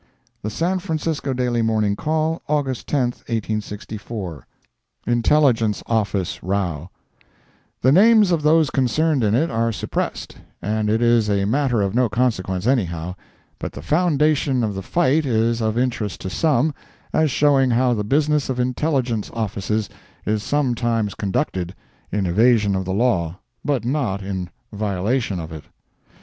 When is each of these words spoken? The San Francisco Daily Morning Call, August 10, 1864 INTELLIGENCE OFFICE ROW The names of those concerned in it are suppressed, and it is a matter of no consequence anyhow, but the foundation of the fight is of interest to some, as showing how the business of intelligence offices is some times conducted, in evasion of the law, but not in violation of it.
The 0.41 0.49
San 0.49 0.79
Francisco 0.79 1.31
Daily 1.31 1.61
Morning 1.61 1.95
Call, 1.95 2.41
August 2.49 2.87
10, 2.87 3.01
1864 3.29 4.47
INTELLIGENCE 5.05 5.83
OFFICE 5.85 6.41
ROW 6.41 6.89
The 7.83 7.91
names 7.91 8.31
of 8.31 8.41
those 8.41 8.71
concerned 8.71 9.23
in 9.23 9.35
it 9.35 9.51
are 9.51 9.71
suppressed, 9.71 10.37
and 10.59 10.89
it 10.89 11.03
is 11.03 11.29
a 11.29 11.45
matter 11.45 11.83
of 11.83 11.93
no 11.93 12.09
consequence 12.09 12.65
anyhow, 12.65 13.13
but 13.59 13.73
the 13.73 13.83
foundation 13.83 14.63
of 14.63 14.73
the 14.73 14.81
fight 14.81 15.23
is 15.27 15.61
of 15.61 15.77
interest 15.77 16.19
to 16.21 16.31
some, 16.31 16.73
as 17.13 17.29
showing 17.29 17.69
how 17.69 17.93
the 17.93 18.03
business 18.03 18.49
of 18.49 18.59
intelligence 18.59 19.29
offices 19.35 19.87
is 20.25 20.41
some 20.41 20.73
times 20.73 21.13
conducted, 21.13 21.75
in 22.11 22.25
evasion 22.25 22.73
of 22.75 22.85
the 22.85 22.91
law, 22.93 23.37
but 23.63 23.85
not 23.85 24.23
in 24.23 24.49
violation 24.73 25.39
of 25.39 25.51
it. 25.51 25.65